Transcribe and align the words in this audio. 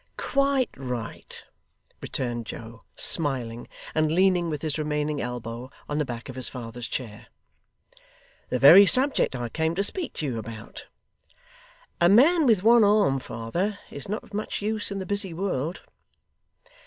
'Quite 0.17 0.71
right,' 0.77 1.45
returned 2.01 2.47
Joe, 2.47 2.81
smiling, 2.95 3.67
and 3.93 4.11
leaning 4.11 4.49
with 4.49 4.63
his 4.63 4.79
remaining 4.79 5.21
elbow 5.21 5.69
on 5.87 5.99
the 5.99 6.05
back 6.05 6.27
of 6.27 6.35
his 6.35 6.49
father's 6.49 6.87
chair; 6.87 7.27
'the 8.49 8.57
very 8.57 8.87
subject 8.87 9.35
I 9.35 9.47
came 9.47 9.75
to 9.75 9.83
speak 9.83 10.13
to 10.13 10.25
you 10.25 10.39
about. 10.39 10.87
A 12.01 12.09
man 12.09 12.47
with 12.47 12.63
one 12.63 12.83
arm, 12.83 13.19
father, 13.19 13.77
is 13.91 14.09
not 14.09 14.23
of 14.23 14.33
much 14.33 14.59
use 14.59 14.89
in 14.89 14.97
the 14.97 15.05
busy 15.05 15.35
world. 15.35 15.81